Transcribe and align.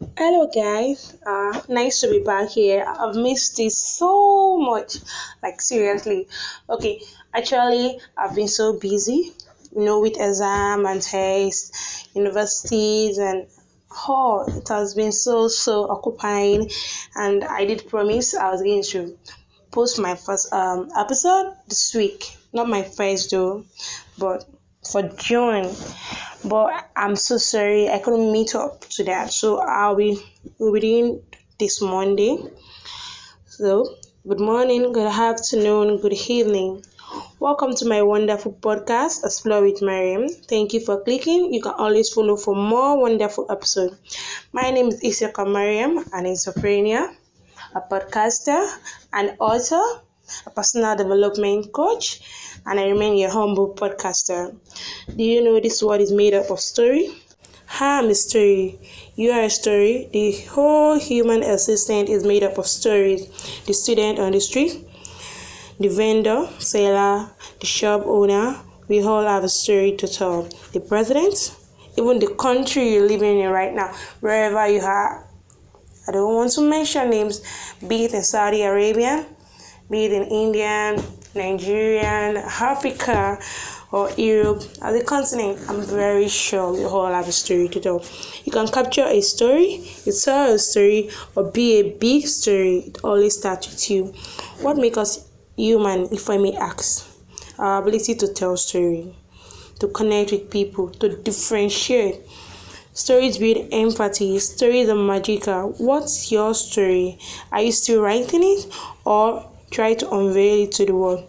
Hello, 0.00 0.46
guys. 0.46 1.14
Uh, 1.26 1.60
nice 1.68 2.00
to 2.00 2.08
be 2.08 2.20
back 2.20 2.48
here. 2.48 2.82
I've 2.86 3.16
missed 3.16 3.58
this 3.58 3.76
so 3.78 4.56
much. 4.56 4.96
Like, 5.42 5.60
seriously. 5.60 6.26
Okay, 6.70 7.02
actually, 7.34 8.00
I've 8.16 8.34
been 8.34 8.48
so 8.48 8.78
busy, 8.78 9.34
you 9.76 9.84
know, 9.84 10.00
with 10.00 10.18
exam 10.18 10.86
and 10.86 11.02
tests, 11.02 12.08
universities, 12.14 13.18
and 13.18 13.46
oh, 14.08 14.46
it 14.48 14.68
has 14.68 14.94
been 14.94 15.12
so, 15.12 15.48
so 15.48 15.90
occupying. 15.90 16.70
And 17.14 17.44
I 17.44 17.66
did 17.66 17.86
promise 17.86 18.34
I 18.34 18.50
was 18.52 18.62
going 18.62 18.82
to 18.84 19.18
post 19.70 19.98
my 20.00 20.14
first 20.14 20.50
um 20.50 20.88
episode 20.96 21.54
this 21.68 21.94
week. 21.94 22.38
Not 22.54 22.70
my 22.70 22.84
first, 22.84 23.32
though, 23.32 23.66
but 24.16 24.48
for 24.90 25.02
June 25.02 25.74
but 26.44 26.90
I'm 26.96 27.16
so 27.16 27.36
sorry 27.36 27.88
I 27.88 27.98
couldn't 27.98 28.32
meet 28.32 28.54
up 28.54 28.80
to 28.96 29.04
that. 29.04 29.32
So 29.32 29.58
I'll 29.58 29.96
be 29.96 30.18
will 30.58 31.22
this 31.58 31.80
Monday. 31.82 32.38
So 33.46 33.94
good 34.26 34.40
morning, 34.40 34.92
good 34.92 35.06
afternoon, 35.06 36.00
good 36.00 36.14
evening. 36.28 36.84
Welcome 37.40 37.74
to 37.76 37.88
my 37.88 38.02
wonderful 38.02 38.52
podcast, 38.52 39.24
Explore 39.24 39.62
with 39.62 39.82
Mariam. 39.82 40.28
Thank 40.28 40.72
you 40.72 40.80
for 40.80 41.02
clicking. 41.02 41.52
You 41.52 41.60
can 41.60 41.72
always 41.72 42.10
follow 42.10 42.36
for 42.36 42.54
more 42.54 43.00
wonderful 43.00 43.50
episodes. 43.50 43.96
My 44.52 44.70
name 44.70 44.88
is 44.88 45.00
Isaka 45.02 45.50
Mariam, 45.50 45.98
an 46.12 46.26
entrepreneur, 46.26 47.10
a 47.74 47.80
podcaster, 47.80 48.70
an 49.12 49.36
author, 49.40 49.82
a 50.46 50.50
personal 50.50 50.96
development 50.96 51.72
coach, 51.72 52.20
and 52.66 52.78
I 52.78 52.88
remain 52.88 53.16
your 53.16 53.30
humble 53.30 53.74
podcaster. 53.74 54.56
Do 55.14 55.22
you 55.22 55.42
know 55.42 55.60
this 55.60 55.82
world 55.82 56.00
is 56.00 56.12
made 56.12 56.34
up 56.34 56.50
of 56.50 56.60
story? 56.60 57.10
I 57.78 58.00
am 58.00 58.10
a 58.10 58.14
story. 58.14 58.78
You 59.14 59.30
are 59.30 59.44
a 59.44 59.50
story. 59.50 60.08
The 60.12 60.32
whole 60.50 60.98
human 60.98 61.42
existence 61.42 62.10
is 62.10 62.24
made 62.24 62.42
up 62.42 62.58
of 62.58 62.66
stories. 62.66 63.28
The 63.66 63.72
student 63.72 64.18
on 64.18 64.32
the 64.32 64.40
street, 64.40 64.84
the 65.78 65.88
vendor, 65.88 66.48
seller, 66.58 67.30
the 67.60 67.66
shop 67.66 68.02
owner, 68.04 68.60
we 68.88 69.02
all 69.02 69.24
have 69.24 69.44
a 69.44 69.48
story 69.48 69.96
to 69.96 70.08
tell. 70.08 70.48
The 70.72 70.80
president, 70.80 71.54
even 71.96 72.18
the 72.18 72.34
country 72.34 72.92
you're 72.92 73.06
living 73.06 73.38
in 73.38 73.50
right 73.50 73.72
now, 73.72 73.94
wherever 74.20 74.66
you 74.66 74.80
are. 74.80 75.26
I 76.08 76.12
don't 76.12 76.34
want 76.34 76.50
to 76.52 76.68
mention 76.68 77.08
names, 77.08 77.40
be 77.86 78.04
it 78.04 78.14
in 78.14 78.24
Saudi 78.24 78.62
Arabia, 78.62 79.26
be 79.90 80.04
it 80.04 80.12
in 80.12 80.24
India, 80.24 80.96
Nigerian, 81.34 82.36
Africa, 82.36 83.38
or 83.92 84.10
Europe 84.12 84.62
as 84.82 84.94
a 84.94 85.04
continent, 85.04 85.58
I'm 85.68 85.82
very 85.82 86.28
sure 86.28 86.72
we 86.72 86.84
all 86.84 87.12
have 87.12 87.26
a 87.26 87.32
story 87.32 87.68
to 87.70 87.80
tell. 87.80 88.04
You 88.44 88.52
can 88.52 88.68
capture 88.68 89.04
a 89.04 89.20
story, 89.20 89.84
you 90.04 90.12
tell 90.12 90.54
a 90.54 90.58
story, 90.58 91.10
or 91.34 91.50
be 91.50 91.80
a 91.80 91.90
big 91.90 92.26
story. 92.26 92.84
It 92.86 92.98
always 93.02 93.36
starts 93.36 93.68
with 93.68 93.90
you. 93.90 94.14
What 94.60 94.76
makes 94.76 94.96
us 94.96 95.28
human, 95.56 96.08
if 96.12 96.30
I 96.30 96.38
may 96.38 96.56
ask? 96.56 97.06
Our 97.58 97.82
ability 97.82 98.14
to 98.14 98.32
tell 98.32 98.56
story, 98.56 99.12
to 99.80 99.88
connect 99.88 100.30
with 100.30 100.50
people, 100.50 100.90
to 100.90 101.16
differentiate. 101.16 102.20
Stories 102.92 103.38
build 103.38 103.68
empathy. 103.72 104.38
Stories 104.38 104.88
are 104.88 104.94
magical. 104.94 105.72
What's 105.78 106.30
your 106.30 106.54
story? 106.54 107.18
Are 107.50 107.62
you 107.62 107.72
still 107.72 108.02
writing 108.02 108.42
it 108.42 108.66
or 109.04 109.49
try 109.70 109.94
to 109.94 110.10
unveil 110.10 110.64
it 110.64 110.72
to 110.72 110.86
the 110.86 110.94
world? 110.94 111.26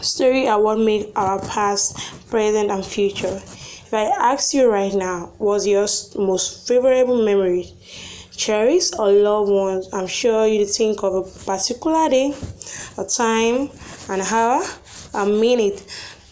Story 0.00 0.46
are 0.48 0.60
what 0.60 0.78
make 0.78 1.10
our 1.16 1.40
past, 1.48 1.96
present, 2.30 2.70
and 2.70 2.84
future. 2.84 3.34
If 3.34 3.92
I 3.92 4.04
ask 4.04 4.54
you 4.54 4.70
right 4.70 4.94
now, 4.94 5.32
what's 5.38 5.66
your 5.66 5.86
most 6.16 6.68
favorable 6.68 7.24
memory? 7.24 7.72
Cherish 8.30 8.92
or 8.98 9.10
loved 9.10 9.50
ones? 9.50 9.88
I'm 9.92 10.06
sure 10.06 10.46
you 10.46 10.64
think 10.66 11.02
of 11.02 11.14
a 11.14 11.22
particular 11.44 12.08
day, 12.08 12.34
a 12.96 13.04
time, 13.04 13.70
an 14.08 14.20
hour, 14.20 14.62
a 15.14 15.26
minute. 15.26 15.84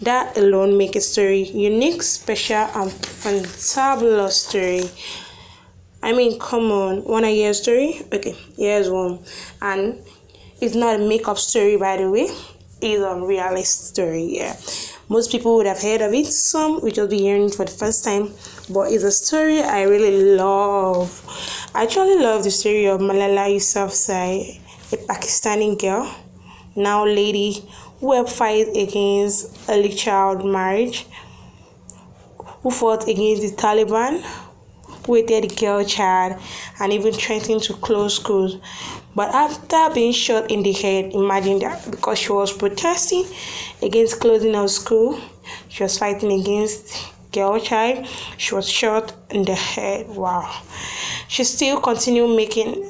That 0.03 0.37
alone 0.37 0.77
make 0.77 0.95
a 0.95 1.01
story 1.01 1.45
unique, 1.49 2.03
special, 2.03 2.69
and 2.75 2.91
fantabulous 2.91 4.33
story. 4.33 4.83
I 6.03 6.13
mean, 6.13 6.39
come 6.39 6.71
on, 6.71 7.03
wanna 7.05 7.31
hear 7.31 7.51
a 7.51 7.55
story? 7.55 8.03
Okay, 8.13 8.37
here's 8.57 8.91
one, 8.91 9.19
and 9.61 9.99
it's 10.61 10.75
not 10.75 10.97
a 10.97 10.99
make-up 10.99 11.39
story, 11.39 11.77
by 11.77 11.97
the 11.97 12.11
way. 12.11 12.29
It's 12.81 13.03
a 13.03 13.15
realist 13.21 13.89
story. 13.89 14.37
Yeah, 14.39 14.57
most 15.09 15.31
people 15.31 15.57
would 15.57 15.67
have 15.67 15.81
heard 15.81 16.01
of 16.03 16.13
it. 16.13 16.27
Some 16.27 16.81
would 16.83 16.95
just 16.95 17.11
be 17.11 17.19
hearing 17.19 17.47
it 17.47 17.55
for 17.55 17.65
the 17.65 17.71
first 17.73 18.05
time, 18.05 18.31
but 18.71 18.93
it's 18.93 19.05
a 19.05 19.11
story 19.11 19.63
I 19.63 19.83
really 19.83 20.37
love. 20.37 21.23
I 21.75 21.83
actually 21.85 22.17
love 22.17 22.45
the 22.45 22.51
story 22.51 22.87
of 22.87 23.01
Malala 23.01 23.49
Yousafzai, 23.55 24.61
a 24.93 24.97
Pakistani 24.97 25.79
girl, 25.79 26.15
now 26.75 27.05
lady 27.05 27.65
who 28.01 28.27
fight 28.27 28.69
against 28.77 29.71
early 29.71 29.93
child 29.95 30.45
marriage, 30.45 31.07
who 32.63 32.71
fought 32.71 33.09
against 33.09 33.43
the 33.43 33.51
Taliban, 33.63 34.23
who 35.07 35.15
hated 35.15 35.57
girl 35.57 35.83
child, 35.85 36.41
and 36.79 36.93
even 36.93 37.13
threatened 37.13 37.63
to 37.63 37.73
close 37.75 38.17
schools. 38.17 38.59
But 39.17 39.35
after 39.35 39.89
being 39.95 40.13
shot 40.13 40.51
in 40.51 40.63
the 40.63 40.73
head, 40.73 41.15
imagine 41.15 41.59
that 41.61 41.91
because 41.91 42.19
she 42.19 42.33
was 42.33 42.53
protesting 42.53 43.25
against 43.81 44.21
closing 44.21 44.53
her 44.53 44.69
school, 44.69 45.19
she 45.69 45.83
was 45.83 45.99
fighting 45.99 46.39
against 46.39 47.13
girl 47.33 47.59
child, 47.59 48.07
she 48.37 48.55
was 48.55 48.69
shot 48.69 49.15
in 49.31 49.47
the 49.47 49.55
head. 49.55 50.07
Wow. 50.09 50.63
She 51.29 51.45
still 51.45 51.81
continued 51.81 52.37
making 52.37 52.87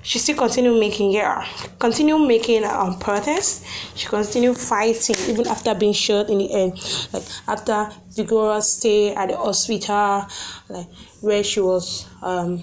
she 0.00 0.18
still 0.18 0.36
continued 0.36 0.78
making 0.78 1.10
yeah 1.12 1.46
continue 1.78 2.18
making 2.18 2.62
um 2.64 2.98
protest 2.98 3.64
she 3.94 4.06
continued 4.06 4.56
fighting 4.56 5.16
even 5.28 5.46
after 5.46 5.74
being 5.74 5.94
shot 5.94 6.28
in 6.28 6.38
the 6.38 6.48
head 6.48 6.72
like 7.14 7.22
after 7.48 7.90
vigorous 8.10 8.74
stay 8.74 9.14
at 9.14 9.30
the 9.30 9.36
hospital 9.36 10.26
like 10.68 10.86
where 11.22 11.42
she 11.42 11.58
was 11.58 12.06
um 12.20 12.62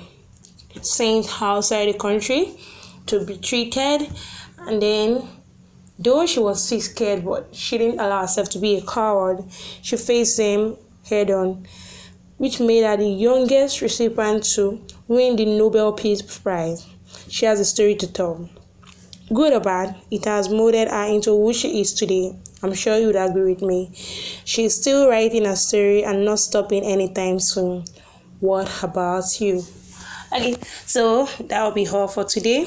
sent 0.82 1.42
outside 1.42 1.88
the 1.88 1.98
country 1.98 2.54
to 3.06 3.26
be 3.26 3.38
treated 3.38 4.09
and 4.59 4.82
then 4.82 5.28
though 6.00 6.26
she 6.26 6.40
was 6.40 6.64
scared 6.84 7.24
but 7.26 7.54
she 7.54 7.78
didn't 7.78 8.00
allow 8.00 8.22
herself 8.22 8.50
to 8.50 8.59
be 8.59 8.76
a 8.78 8.82
coward 8.82 9.44
she 9.82 9.98
faced 9.98 10.38
them 10.38 10.78
head 11.09 11.30
on 11.32 11.66
which 12.38 12.59
made 12.59 12.84
her 12.84 12.98
the 12.98 13.08
youngest 13.08 13.82
recipient 13.82 14.44
to 14.44 14.82
win 15.08 15.36
the 15.36 15.46
nobel 15.46 15.94
peace 15.94 16.22
prize 16.22 16.88
she 17.28 17.46
has 17.46 17.59
a 17.59 17.66
story 17.66 17.96
to 17.96 18.12
tell. 18.12 18.50
Good 19.34 19.53
or 19.53 19.59
bad, 19.59 19.96
it 20.12 20.26
has 20.26 20.50
molded 20.50 20.90
her 20.90 21.06
into 21.06 21.32
who 21.32 21.53
she 21.53 21.80
is 21.80 21.94
today. 21.94 22.36
I'm 22.62 22.74
sure 22.74 22.98
you 22.98 23.08
would 23.08 23.16
agree 23.16 23.53
with 23.53 23.62
me. 23.62 23.92
She's 24.44 24.76
still 24.76 25.09
writing 25.09 25.46
a 25.46 25.56
story 25.56 26.03
and 26.03 26.26
not 26.26 26.40
stopping 26.40 26.84
anytime 26.84 27.40
soon. 27.40 27.86
What 28.40 28.70
about 28.84 29.40
you? 29.40 29.64
Okay, 30.34 30.56
so 30.86 31.25
that 31.47 31.62
will 31.62 31.72
be 31.74 31.86
all 31.88 32.08
for 32.08 32.24
today. 32.24 32.66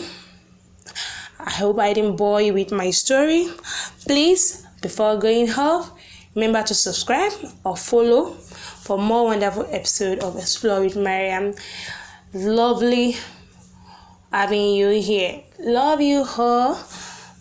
I 1.40 1.50
hope 1.50 1.78
I 1.78 1.94
didn't 1.94 2.16
bore 2.16 2.42
you 2.42 2.52
with 2.52 2.70
my 2.72 2.90
story. 2.90 3.48
Please, 4.06 4.66
before 4.82 5.16
going 5.16 5.50
off, 5.50 5.90
remember 6.34 6.62
to 6.62 6.74
subscribe 6.74 7.32
or 7.64 7.74
follow 7.74 8.32
for 8.32 8.98
more 8.98 9.24
wonderful 9.24 9.66
episode 9.70 10.18
of 10.18 10.36
Explore 10.36 10.80
with 10.82 10.96
Mariam. 10.96 11.54
Lovely 12.34 13.16
having 14.30 14.74
you 14.74 14.90
here. 15.00 15.42
Love 15.58 16.02
you, 16.02 16.24
her. 16.24 16.76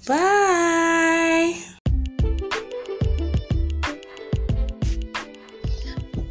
Bye. 0.07 1.59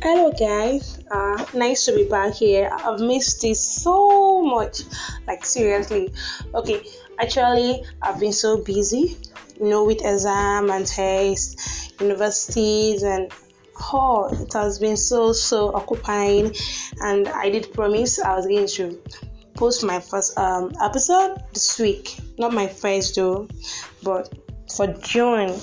Hello, 0.02 0.32
guys. 0.32 0.91
Uh, 1.12 1.45
nice 1.53 1.84
to 1.84 1.95
be 1.95 2.05
back 2.05 2.33
here. 2.33 2.71
I've 2.73 2.99
missed 3.00 3.43
this 3.43 3.61
so 3.61 4.43
much. 4.43 4.81
Like, 5.26 5.44
seriously. 5.44 6.11
Okay, 6.55 6.82
actually, 7.19 7.85
I've 8.00 8.19
been 8.19 8.32
so 8.32 8.56
busy, 8.64 9.19
you 9.61 9.69
know, 9.69 9.85
with 9.85 10.03
exam 10.03 10.70
and 10.70 10.87
tests, 10.87 11.93
universities, 12.00 13.03
and 13.03 13.31
oh, 13.93 14.29
it 14.32 14.55
has 14.55 14.79
been 14.79 14.97
so, 14.97 15.35
so 15.35 15.75
occupying. 15.75 16.55
And 17.03 17.29
I 17.29 17.50
did 17.50 17.75
promise 17.75 18.19
I 18.19 18.35
was 18.35 18.47
going 18.47 18.69
to 18.69 18.99
post 19.53 19.85
my 19.85 20.00
first 20.00 20.38
um, 20.38 20.73
episode 20.81 21.43
this 21.53 21.79
week. 21.79 22.17
Not 22.38 22.55
my 22.55 22.69
first 22.69 23.17
though, 23.17 23.49
but 24.03 24.32
for 24.75 24.87
June. 24.87 25.61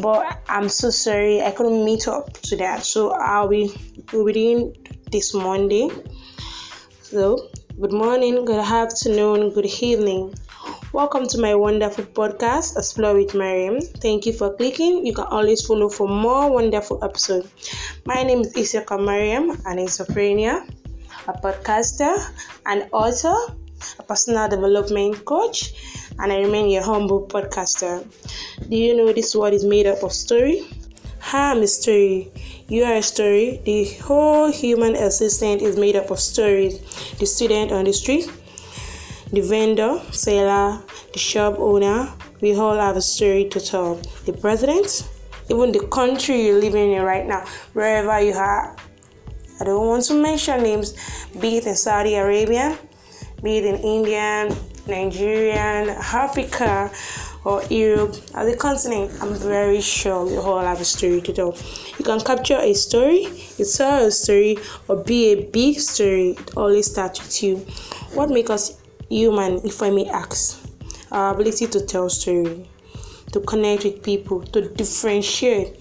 But 0.00 0.40
I'm 0.48 0.70
so 0.70 0.88
sorry 0.88 1.42
I 1.42 1.50
couldn't 1.50 1.84
meet 1.84 2.08
up 2.08 2.32
to 2.48 2.56
that. 2.56 2.84
So 2.84 3.10
I'll 3.12 3.48
be 3.48 3.70
doing 4.06 4.74
this 5.12 5.34
Monday. 5.34 5.90
So 7.02 7.50
good 7.78 7.92
morning, 7.92 8.46
good 8.46 8.64
afternoon, 8.64 9.50
good 9.52 9.66
evening. 9.66 10.34
Welcome 10.94 11.26
to 11.28 11.38
my 11.38 11.54
wonderful 11.54 12.04
podcast, 12.04 12.78
Explore 12.78 13.14
with 13.14 13.34
Mariam. 13.34 13.80
Thank 13.80 14.24
you 14.24 14.32
for 14.32 14.54
clicking. 14.56 15.04
You 15.04 15.12
can 15.12 15.26
always 15.26 15.66
follow 15.66 15.90
for 15.90 16.08
more 16.08 16.50
wonderful 16.50 17.04
episodes. 17.04 17.50
My 18.06 18.22
name 18.22 18.40
is 18.40 18.54
Isaka 18.54 18.98
Mariam, 19.04 19.50
an 19.66 19.78
entrepreneur, 19.78 20.64
a 21.28 21.32
podcaster, 21.34 22.16
an 22.64 22.88
author, 22.92 23.36
a 23.98 24.02
personal 24.02 24.48
development 24.48 25.24
coach, 25.24 25.72
and 26.18 26.32
I 26.32 26.38
remain 26.40 26.70
your 26.70 26.82
humble 26.82 27.26
podcaster. 27.26 28.06
Do 28.68 28.76
you 28.76 28.96
know 28.96 29.12
this 29.12 29.34
world 29.34 29.54
is 29.54 29.64
made 29.64 29.86
up 29.86 30.02
of 30.02 30.12
story? 30.12 30.66
I 31.32 31.52
am 31.52 31.62
a 31.62 31.66
story. 31.66 32.32
You 32.68 32.84
are 32.84 32.96
a 32.96 33.02
story. 33.02 33.60
The 33.64 33.84
whole 34.02 34.50
human 34.50 34.96
existence 34.96 35.62
is 35.62 35.76
made 35.76 35.96
up 35.96 36.10
of 36.10 36.18
stories. 36.18 36.80
The 37.18 37.26
student 37.26 37.72
on 37.72 37.84
the 37.84 37.92
street, 37.92 38.30
the 39.32 39.40
vendor, 39.40 40.00
seller, 40.12 40.82
the 41.12 41.18
shop 41.18 41.56
owner, 41.58 42.12
we 42.40 42.54
all 42.54 42.76
have 42.76 42.96
a 42.96 43.02
story 43.02 43.48
to 43.50 43.60
tell. 43.60 43.96
The 44.24 44.32
president, 44.32 45.08
even 45.50 45.72
the 45.72 45.86
country 45.88 46.46
you're 46.46 46.60
living 46.60 46.92
in 46.92 47.02
right 47.02 47.26
now, 47.26 47.44
wherever 47.74 48.20
you 48.20 48.32
are. 48.32 48.76
I 49.60 49.64
don't 49.64 49.86
want 49.86 50.04
to 50.04 50.14
mention 50.14 50.62
names, 50.62 50.94
be 51.38 51.58
it 51.58 51.66
in 51.66 51.76
Saudi 51.76 52.14
Arabia, 52.14 52.78
be 53.42 53.58
it 53.58 53.64
in 53.64 53.76
India, 53.76 54.54
Nigeria, 54.86 55.96
Africa, 56.12 56.90
or 57.44 57.62
Europe 57.64 58.16
as 58.34 58.52
a 58.52 58.56
continent, 58.56 59.10
I'm 59.22 59.34
very 59.34 59.80
sure 59.80 60.26
we 60.26 60.36
all 60.36 60.60
have 60.60 60.80
a 60.80 60.84
story 60.84 61.20
to 61.22 61.32
tell. 61.32 61.56
You 61.98 62.04
can 62.04 62.20
capture 62.20 62.58
a 62.58 62.74
story, 62.74 63.26
you 63.56 63.64
tell 63.64 64.06
a 64.06 64.10
story, 64.10 64.58
or 64.88 64.96
be 64.96 65.32
a 65.32 65.44
big 65.46 65.80
story. 65.80 66.30
It 66.30 66.56
always 66.56 66.90
starts 66.90 67.20
with 67.20 67.42
you. 67.42 67.56
What 68.14 68.30
makes 68.30 68.50
us 68.50 68.80
human, 69.08 69.64
if 69.64 69.82
I 69.82 69.90
may 69.90 70.08
ask? 70.08 70.60
Our 71.10 71.34
ability 71.34 71.66
to 71.68 71.80
tell 71.86 72.08
story, 72.10 72.68
to 73.32 73.40
connect 73.40 73.84
with 73.84 74.02
people, 74.02 74.42
to 74.42 74.68
differentiate. 74.68 75.80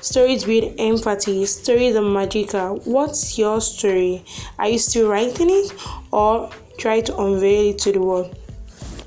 Stories 0.00 0.46
with 0.46 0.74
empathy, 0.78 1.46
stories 1.46 1.96
are 1.96 2.02
magical. 2.02 2.78
What's 2.84 3.38
your 3.38 3.60
story? 3.60 4.22
Are 4.58 4.68
you 4.68 4.78
still 4.78 5.08
writing 5.08 5.48
it 5.50 5.72
or 6.12 6.50
try 6.78 7.00
to 7.00 7.16
unveil 7.16 7.70
it 7.70 7.78
to 7.80 7.92
the 7.92 8.00
world? 8.00 8.36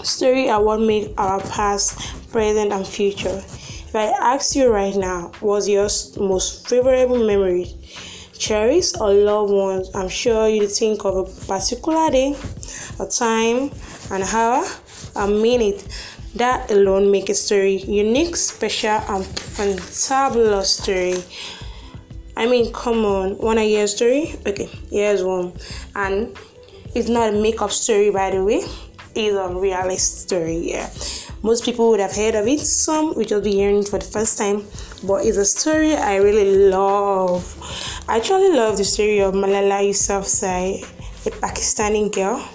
Story 0.03 0.49
are 0.49 0.63
what 0.63 0.79
make 0.79 1.13
our 1.17 1.41
past, 1.41 2.31
present, 2.31 2.71
and 2.71 2.87
future. 2.87 3.43
If 3.87 3.95
I 3.95 4.05
ask 4.19 4.55
you 4.55 4.69
right 4.69 4.95
now, 4.95 5.31
what's 5.39 5.67
your 5.67 5.89
most 6.19 6.67
favorable 6.67 7.25
memory? 7.25 7.73
Cherish 8.37 8.95
or 8.99 9.13
loved 9.13 9.51
ones? 9.51 9.89
I'm 9.95 10.09
sure 10.09 10.47
you 10.47 10.67
think 10.67 11.03
of 11.05 11.15
a 11.15 11.23
particular 11.47 12.09
day, 12.11 12.35
a 12.99 13.07
time, 13.07 13.71
an 14.11 14.23
hour, 14.23 14.65
a 15.15 15.27
minute. 15.27 15.87
That 16.35 16.69
alone 16.69 17.09
make 17.09 17.29
a 17.29 17.33
story 17.33 17.77
unique, 17.77 18.35
special, 18.35 18.91
and 18.91 19.25
fantabulous 19.25 20.65
story. 20.81 21.23
I 22.35 22.45
mean, 22.45 22.71
come 22.71 23.03
on, 23.03 23.37
wanna 23.39 23.63
hear 23.63 23.85
a 23.85 23.87
story? 23.87 24.35
Okay, 24.45 24.69
here's 24.91 25.23
one, 25.23 25.53
and 25.95 26.37
it's 26.97 27.09
not 27.09 27.29
a 27.29 27.31
make-up 27.31 27.71
story, 27.71 28.09
by 28.09 28.31
the 28.31 28.43
way 28.43 28.63
it's 29.17 29.35
a 29.35 29.47
realist 29.53 30.21
story. 30.21 30.71
Yeah, 30.71 30.89
most 31.43 31.65
people 31.65 31.89
would 31.89 31.99
have 31.99 32.15
heard 32.15 32.35
of 32.35 32.47
it. 32.47 32.59
Some 32.59 33.15
will 33.15 33.25
just 33.25 33.43
be 33.43 33.53
hearing 33.53 33.79
it 33.79 33.87
for 33.87 33.99
the 33.99 34.05
first 34.05 34.37
time, 34.37 34.63
but 35.03 35.25
it's 35.25 35.37
a 35.37 35.45
story 35.45 35.95
I 35.95 36.17
really 36.17 36.69
love. 36.69 37.43
I 38.07 38.17
actually 38.17 38.51
love 38.51 38.77
the 38.77 38.83
story 38.83 39.19
of 39.19 39.33
Malala 39.33 39.81
Yousafzai, 39.81 40.83
a 41.25 41.29
Pakistani 41.29 42.13
girl, 42.13 42.47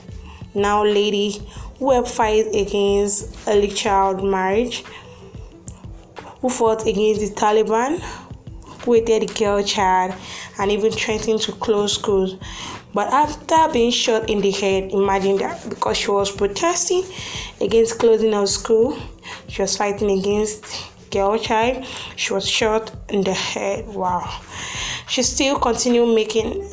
now 0.55 0.85
lady, 0.85 1.43
who 1.79 2.05
fight 2.05 2.47
against 2.55 3.37
early 3.49 3.69
child 3.69 4.25
marriage, 4.25 4.85
who 6.41 6.49
fought 6.49 6.87
against 6.87 7.21
the 7.21 7.41
Taliban, 7.41 8.01
who 8.85 8.93
hated 8.95 9.29
the 9.29 9.35
girl 9.35 9.63
child, 9.63 10.15
and 10.59 10.71
even 10.71 10.93
threatened 10.93 11.41
to 11.41 11.53
close 11.53 11.95
schools. 11.95 12.37
But 12.95 13.13
after 13.13 13.73
being 13.73 13.91
shot 13.91 14.29
in 14.29 14.41
the 14.41 14.51
head, 14.51 14.93
imagine 14.93 15.39
that 15.39 15.69
because 15.69 15.97
she 15.97 16.11
was 16.11 16.31
protesting 16.31 17.05
against 17.61 17.99
closing 17.99 18.33
her 18.33 18.47
school, 18.47 18.99
she 19.49 19.63
was 19.63 19.77
fighting 19.77 20.11
against 20.19 20.65
girl 21.11 21.39
child, 21.39 21.85
she 22.17 22.33
was 22.33 22.49
shot 22.49 22.93
in 23.09 23.23
the 23.23 23.35
head. 23.35 23.87
Wow. 23.89 24.41
She 25.09 25.23
still 25.23 25.59
continued 25.59 26.15
making 26.15 26.69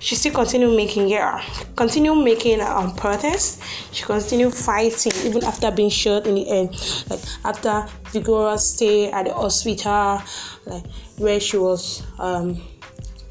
she 0.00 0.14
still 0.14 0.32
continued 0.32 0.76
making 0.76 1.08
yeah 1.08 1.42
continue 1.74 2.14
making 2.14 2.60
um 2.60 2.94
protest 2.94 3.60
she 3.92 4.04
continued 4.04 4.54
fighting 4.54 5.12
even 5.24 5.42
after 5.44 5.70
being 5.70 5.90
shot 5.90 6.26
in 6.26 6.36
the 6.36 6.44
head 6.44 6.70
like 7.10 7.20
after 7.44 7.84
vigorous 8.10 8.74
stay 8.74 9.10
at 9.10 9.24
the 9.24 9.34
hospital 9.34 10.22
like 10.66 10.84
where 11.16 11.40
she 11.40 11.56
was 11.56 12.04
um 12.20 12.60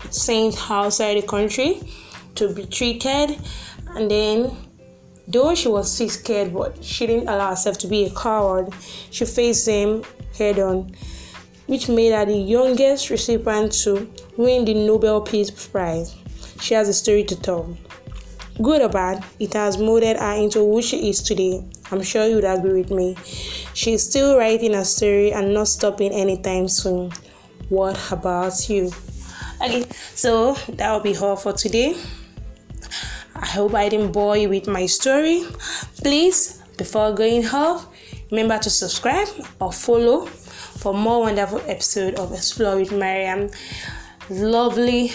sent 0.10 0.70
outside 0.70 1.22
the 1.22 1.28
country 1.28 1.82
to 2.36 2.54
be 2.54 2.66
treated. 2.66 3.40
And 3.96 4.10
then 4.10 4.56
though 5.28 5.56
she 5.56 5.68
was 5.68 5.92
sick 5.92 6.12
scared 6.12 6.54
but 6.54 6.84
she 6.84 7.06
didn't 7.08 7.28
allow 7.28 7.50
herself 7.50 7.78
to 7.78 7.88
be 7.88 8.06
a 8.06 8.10
coward 8.12 8.74
she 9.12 9.26
faced 9.26 9.66
them 9.66 10.02
head 10.38 10.58
on 10.58 10.90
which 11.68 11.90
made 11.90 12.14
her 12.14 12.26
the 12.26 12.38
youngest 12.38 13.10
recipient 13.10 13.74
to 13.74 14.10
win 14.38 14.64
the 14.66 14.74
nobel 14.74 15.22
peace 15.22 15.52
prize. 15.52 16.16
She 16.62 16.74
has 16.74 16.88
a 16.88 16.94
story 16.94 17.26
to 17.26 17.36
tell. 17.36 17.78
Good 18.62 18.82
or 18.82 18.90
bad 18.90 19.24
it 19.40 19.54
has 19.54 19.78
molded 19.78 20.18
her 20.18 20.34
into 20.34 20.60
who 20.60 20.82
she 20.82 21.10
is 21.10 21.22
today. 21.22 21.64
I'm 21.92 22.02
sure 22.02 22.26
you 22.26 22.36
would 22.36 22.46
agree 22.46 22.82
with 22.82 22.92
me. 22.92 23.16
She's 23.74 24.02
still 24.10 24.38
writing 24.38 24.74
a 24.74 24.86
story 24.86 25.32
and 25.34 25.54
not 25.54 25.68
stopping 25.68 26.14
anytime 26.14 26.68
soon. 26.68 27.12
What 27.70 28.00
about 28.12 28.70
you 28.70 28.92
okay 29.62 29.86
so 30.14 30.54
that 30.70 30.92
will 30.92 31.02
be 31.02 31.16
all 31.18 31.36
for 31.36 31.54
today. 31.54 31.96
I 33.36 33.46
hope 33.46 33.76
i 33.76 33.88
didn't 33.88 34.12
bore 34.12 34.38
you 34.38 34.50
with 34.50 34.68
my 34.68 34.86
story. 34.86 35.44
Please 36.02 36.62
before 36.78 37.14
going 37.14 37.46
off 37.48 37.88
remember 38.32 38.58
to 38.60 38.70
subscribe 38.70 39.28
or 39.60 39.72
follow 39.72 40.26
for 40.26 40.94
more 40.94 41.22
wonderful 41.22 41.62
episode 41.68 42.16
of 42.16 42.34
explore 42.34 42.78
with 42.78 42.92
mariam. 42.92 43.50
Lovely 44.30 45.12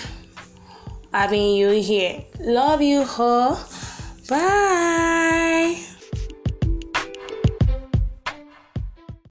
having 1.12 1.54
you 1.54 1.70
here. 1.70 2.24
Love 2.40 2.82
you 2.82 3.04
all. 3.18 3.60
Bye 4.28 5.91